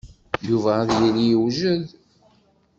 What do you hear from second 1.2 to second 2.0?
yewjed.